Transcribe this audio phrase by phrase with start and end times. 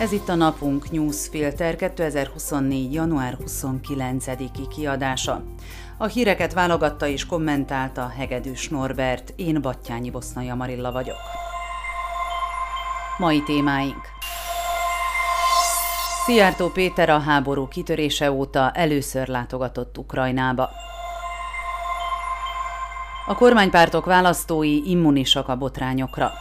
[0.00, 2.92] Ez itt a Napunk Newsfilter 2024.
[2.92, 5.42] január 29-i kiadása.
[5.98, 11.16] A híreket válogatta és kommentálta Hegedűs Norbert, én Battyányi Bosznai Marilla vagyok.
[13.18, 14.00] Mai témáink
[16.24, 20.70] Szijjártó Péter a háború kitörése óta először látogatott Ukrajnába.
[23.26, 26.32] A kormánypártok választói immunisak a botrányokra.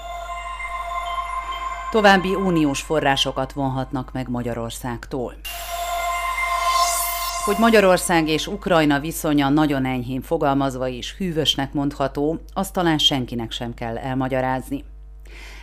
[1.92, 5.34] További uniós forrásokat vonhatnak meg Magyarországtól.
[7.46, 13.74] Hogy Magyarország és Ukrajna viszonya nagyon enyhén fogalmazva is hűvösnek mondható, azt talán senkinek sem
[13.74, 14.84] kell elmagyarázni.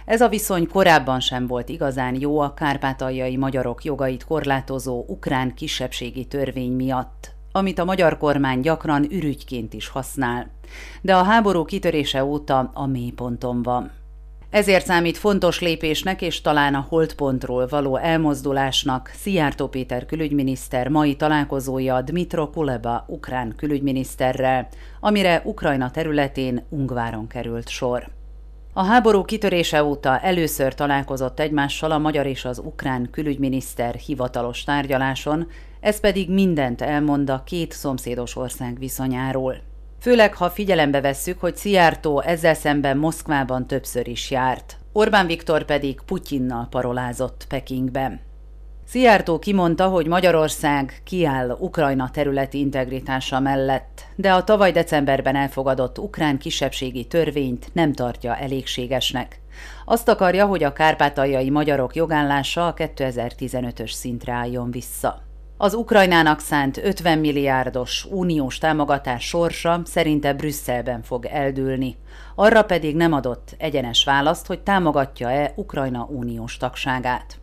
[0.05, 6.25] Ez a viszony korábban sem volt igazán jó a kárpátaljai magyarok jogait korlátozó ukrán kisebbségi
[6.25, 10.51] törvény miatt, amit a magyar kormány gyakran ürügyként is használ.
[11.03, 13.91] De a háború kitörése óta a mélyponton van.
[14.57, 22.01] Ezért számít fontos lépésnek és talán a holdpontról való elmozdulásnak Szijjártó Péter külügyminiszter mai találkozója
[22.01, 24.69] Dmitro Kuleba ukrán külügyminiszterrel,
[25.01, 28.09] amire Ukrajna területén Ungváron került sor.
[28.73, 35.49] A háború kitörése óta először találkozott egymással a magyar és az ukrán külügyminiszter hivatalos tárgyaláson,
[35.81, 39.75] ez pedig mindent elmond a két szomszédos ország viszonyáról.
[40.07, 44.77] Főleg, ha figyelembe vesszük, hogy Szijjártó ezzel szemben Moszkvában többször is járt.
[44.93, 48.21] Orbán Viktor pedig Putyinnal parolázott Pekingben.
[48.85, 56.39] Szijjártó kimondta, hogy Magyarország kiáll Ukrajna területi integritása mellett, de a tavaly decemberben elfogadott ukrán
[56.39, 59.41] kisebbségi törvényt nem tartja elégségesnek.
[59.85, 65.26] Azt akarja, hogy a kárpátaljai magyarok jogállása a 2015-ös szintre álljon vissza.
[65.59, 71.97] Az Ukrajnának szánt 50 milliárdos uniós támogatás sorsa szerinte Brüsszelben fog eldőlni,
[72.35, 77.39] arra pedig nem adott egyenes választ, hogy támogatja-e Ukrajna uniós tagságát.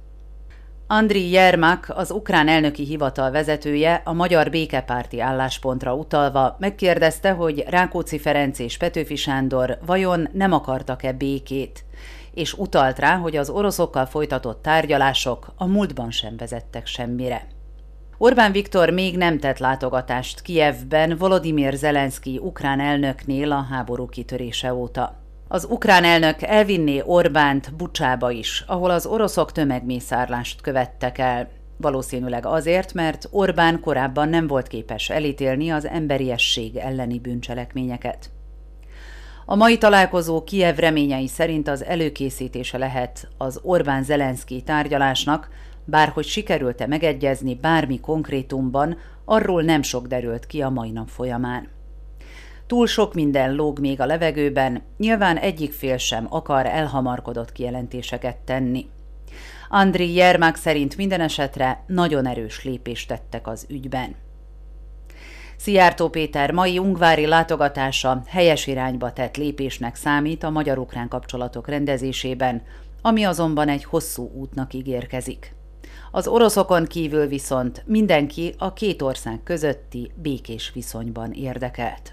[0.87, 8.19] Andri Jermak, az ukrán elnöki hivatal vezetője, a magyar békepárti álláspontra utalva megkérdezte, hogy Rákóczi
[8.19, 11.85] Ferenc és Petőfi Sándor vajon nem akartak-e békét,
[12.33, 17.47] és utalt rá, hogy az oroszokkal folytatott tárgyalások a múltban sem vezettek semmire.
[18.17, 25.21] Orbán Viktor még nem tett látogatást Kijevben Volodymyr Zelenszky ukrán elnöknél a háború kitörése óta.
[25.47, 31.49] Az ukrán elnök elvinné Orbánt Bucsába is, ahol az oroszok tömegmészárlást követtek el.
[31.77, 38.29] Valószínűleg azért, mert Orbán korábban nem volt képes elítélni az emberiesség elleni bűncselekményeket.
[39.45, 45.49] A mai találkozó Kiev reményei szerint az előkészítése lehet az Orbán-Zelenszky tárgyalásnak,
[45.85, 51.67] bárhogy sikerült-e megegyezni bármi konkrétumban, arról nem sok derült ki a mai nap folyamán.
[52.67, 58.85] Túl sok minden lóg még a levegőben, nyilván egyik fél sem akar elhamarkodott kijelentéseket tenni.
[59.69, 64.15] Andri Jermák szerint minden esetre nagyon erős lépést tettek az ügyben.
[65.55, 72.61] Szijjártó Péter mai ungvári látogatása helyes irányba tett lépésnek számít a magyar-ukrán kapcsolatok rendezésében,
[73.01, 75.53] ami azonban egy hosszú útnak ígérkezik.
[76.15, 82.09] Az oroszokon kívül viszont mindenki a két ország közötti békés viszonyban érdekelt.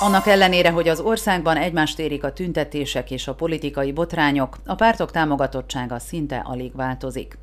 [0.00, 5.10] Annak ellenére, hogy az országban egymást érik a tüntetések és a politikai botrányok, a pártok
[5.10, 7.38] támogatottsága szinte alig változik.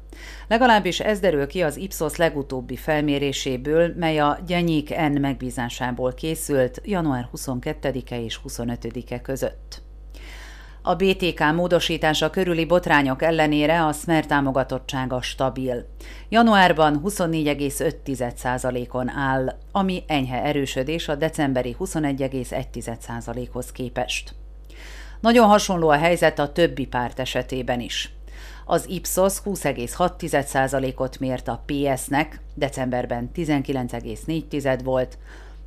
[0.48, 7.30] Legalábbis ez derül ki az Ipsos legutóbbi felméréséből, mely a Gyenyik N megbízásából készült január
[7.36, 9.83] 22-e és 25-e között.
[10.86, 15.86] A BTK módosítása körüli botrányok ellenére a Smer támogatottsága stabil.
[16.30, 24.36] Januárban 24,5%-on áll, ami enyhe erősödés a decemberi 21,1%-hoz képest.
[25.20, 28.14] Nagyon hasonló a helyzet a többi párt esetében is.
[28.66, 35.18] Az Ipsos 20,6%-ot mért a PS-nek, decemberben 19,4 volt,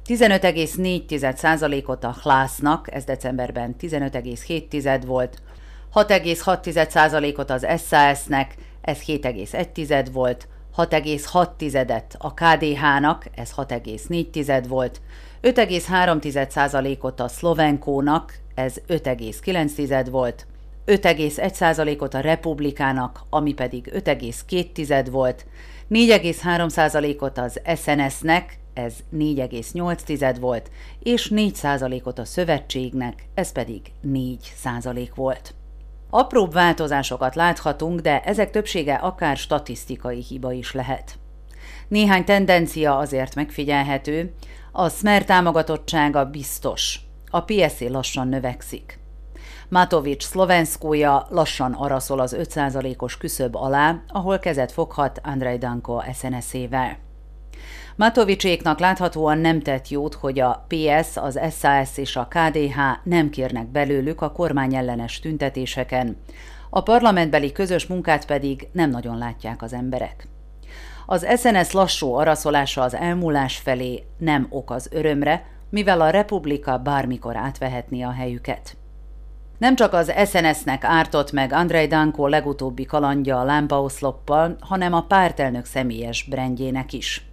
[0.06, 5.42] 15,4%-ot a Hlásznak, ez decemberben 15,7 volt,
[5.94, 15.00] 6,6%-ot az SAS-nek, ez 7,1 volt, 6,6-et a KDH-nak, ez 6,4 volt,
[15.42, 20.46] 5,3%-ot a Szlovenkónak, ez 5,9 volt,
[20.86, 25.46] 5,1%-ot a Republikának, ami pedig 5,2 volt,
[25.90, 35.54] 4,3%-ot az SNS-nek, ez 4,8 volt, és 4% ot a szövetségnek, ez pedig 4% volt.
[36.10, 41.18] Apróbb változásokat láthatunk, de ezek többsége akár statisztikai hiba is lehet.
[41.88, 44.34] Néhány tendencia azért megfigyelhető,
[44.72, 47.00] a Smer támogatottsága biztos,
[47.30, 48.98] a PSZ lassan növekszik.
[49.68, 57.05] Matovics szlovenszkója lassan araszol az 5%-os küszöb alá, ahol kezet foghat Andrei Danko SNS-ével.
[57.96, 63.66] Matovicséknak láthatóan nem tett jót, hogy a PS, az SAS és a KDH nem kérnek
[63.66, 66.16] belőlük a kormányellenes tüntetéseken.
[66.70, 70.28] A parlamentbeli közös munkát pedig nem nagyon látják az emberek.
[71.06, 77.36] Az SNS lassú araszolása az elmúlás felé nem ok az örömre, mivel a Republika bármikor
[77.36, 78.76] átvehetné a helyüket.
[79.58, 85.64] Nem csak az SNS-nek ártott meg Andrei Danko legutóbbi kalandja a lámpaoszloppal, hanem a pártelnök
[85.64, 87.26] személyes brendjének is.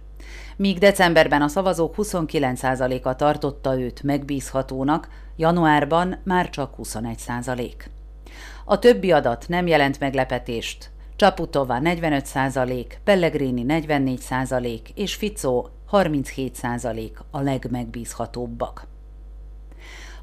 [0.56, 7.72] Míg decemberben a szavazók 29%-a tartotta őt megbízhatónak, januárban már csak 21%.
[8.64, 10.90] A többi adat nem jelent meglepetést.
[11.16, 18.86] Csaputova 45%, Pellegrini 44% és Ficó 37% a legmegbízhatóbbak.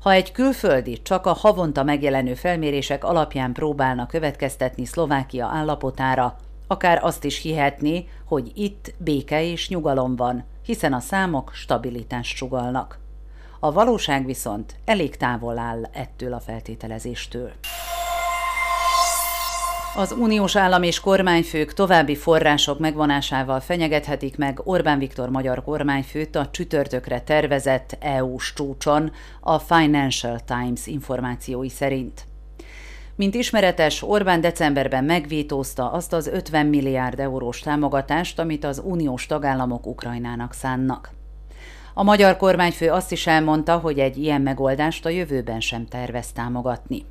[0.01, 6.35] Ha egy külföldi csak a havonta megjelenő felmérések alapján próbálna következtetni Szlovákia állapotára,
[6.71, 12.99] akár azt is hihetné, hogy itt béke és nyugalom van, hiszen a számok stabilitást sugalnak.
[13.59, 17.51] A valóság viszont elég távol áll ettől a feltételezéstől.
[19.95, 26.49] Az uniós állam és kormányfők további források megvonásával fenyegethetik meg Orbán Viktor magyar kormányfőt a
[26.51, 32.25] csütörtökre tervezett EU-s csúcson, a Financial Times információi szerint.
[33.15, 39.85] Mint ismeretes, Orbán decemberben megvétózta azt az 50 milliárd eurós támogatást, amit az uniós tagállamok
[39.85, 41.11] Ukrajnának szánnak.
[41.93, 47.05] A magyar kormányfő azt is elmondta, hogy egy ilyen megoldást a jövőben sem tervez támogatni.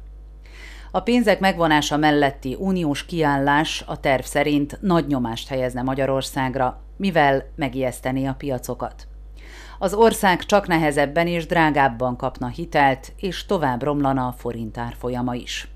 [0.91, 8.27] A pénzek megvonása melletti uniós kiállás a terv szerint nagy nyomást helyezne Magyarországra, mivel megijeszteni
[8.27, 9.07] a piacokat.
[9.79, 15.69] Az ország csak nehezebben és drágábban kapna hitelt, és tovább romlana a forint árfolyama is.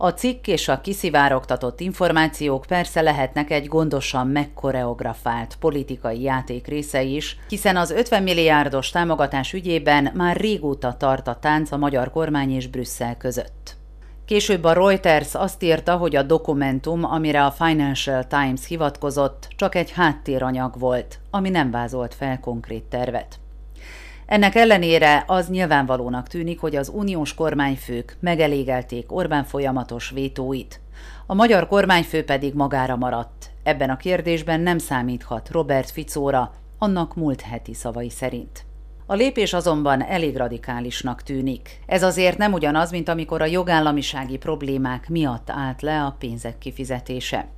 [0.00, 7.38] A cikk és a kiszivárogtatott információk persze lehetnek egy gondosan megkoreografált politikai játék része is,
[7.48, 12.66] hiszen az 50 milliárdos támogatás ügyében már régóta tart a tánc a magyar kormány és
[12.66, 13.76] Brüsszel között.
[14.24, 19.90] Később a Reuters azt írta, hogy a dokumentum, amire a Financial Times hivatkozott, csak egy
[19.90, 23.38] háttéranyag volt, ami nem vázolt fel konkrét tervet.
[24.28, 30.80] Ennek ellenére az nyilvánvalónak tűnik, hogy az uniós kormányfők megelégelték Orbán folyamatos vétóit.
[31.26, 33.50] A magyar kormányfő pedig magára maradt.
[33.62, 38.64] Ebben a kérdésben nem számíthat Robert Ficóra, annak múlt heti szavai szerint.
[39.06, 41.80] A lépés azonban elég radikálisnak tűnik.
[41.86, 47.48] Ez azért nem ugyanaz, mint amikor a jogállamisági problémák miatt állt le a pénzek kifizetése.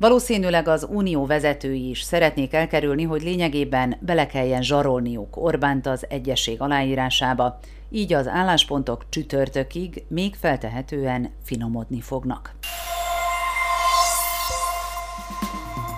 [0.00, 6.60] Valószínűleg az unió vezetői is szeretnék elkerülni, hogy lényegében bele kelljen zsarolniuk Orbánt az egyesség
[6.60, 7.58] aláírásába,
[7.90, 12.54] így az álláspontok csütörtökig még feltehetően finomodni fognak.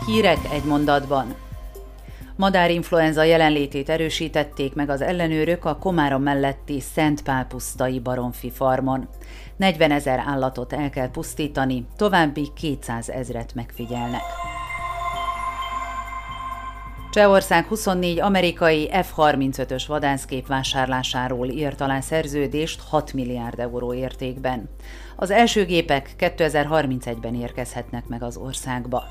[0.07, 1.35] Hírek egy mondatban.
[2.37, 9.09] Madárinfluenza jelenlétét erősítették meg az ellenőrök a Komárom melletti Szentpál-pusztai baromfi farmon.
[9.57, 14.23] 40 ezer állatot el kell pusztítani, további 200 ezret megfigyelnek.
[17.13, 24.69] Csehország 24 amerikai F-35-ös vadászkép vásárlásáról írt alá szerződést 6 milliárd euró értékben.
[25.17, 29.05] Az első gépek 2031-ben érkezhetnek meg az országba.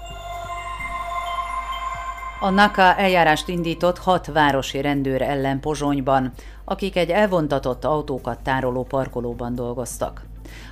[2.43, 6.31] A NAKA eljárást indított hat városi rendőr ellen Pozsonyban,
[6.65, 10.21] akik egy elvontatott autókat tároló parkolóban dolgoztak.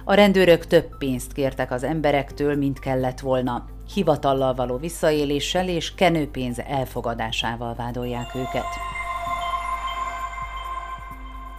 [0.03, 3.65] A rendőrök több pénzt kértek az emberektől, mint kellett volna.
[3.93, 8.67] Hivatallal való visszaéléssel és kenőpénz elfogadásával vádolják őket.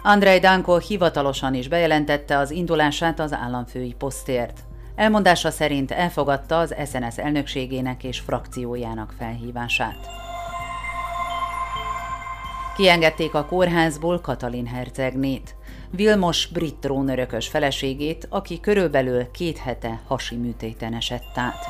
[0.02, 4.60] Andrei Danko hivatalosan is bejelentette az indulását az államfői posztért.
[5.00, 10.08] Elmondása szerint elfogadta az SNS elnökségének és frakciójának felhívását.
[12.76, 15.54] Kiengedték a kórházból Katalin hercegnét,
[15.90, 21.66] Vilmos brit trónörökös feleségét, aki körülbelül két hete hasi műtéten esett át.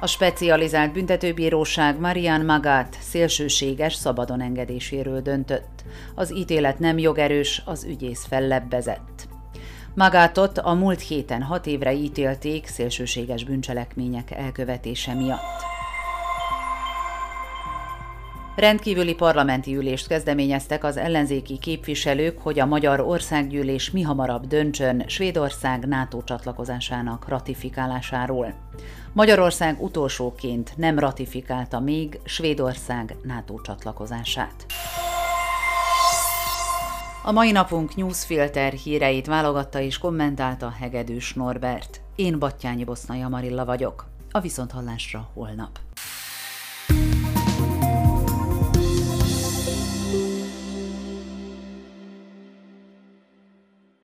[0.00, 5.84] A specializált büntetőbíróság Marian Magát szélsőséges szabadon engedéséről döntött.
[6.14, 9.13] Az ítélet nem jogerős, az ügyész fellebbezett.
[9.94, 15.62] Magátot a múlt héten hat évre ítélték szélsőséges bűncselekmények elkövetése miatt.
[18.56, 26.22] Rendkívüli parlamenti ülést kezdeményeztek az ellenzéki képviselők, hogy a Magyar Országgyűlés mihamarabb döntsön Svédország NATO
[26.22, 28.54] csatlakozásának ratifikálásáról.
[29.12, 34.66] Magyarország utolsóként nem ratifikálta még Svédország NATO csatlakozását.
[37.26, 42.00] A mai napunk newsfilter híreit válogatta és kommentálta Hegedűs Norbert.
[42.14, 44.06] Én Battyányi Bosznai Amarilla vagyok.
[44.30, 45.83] A Viszonthallásra holnap.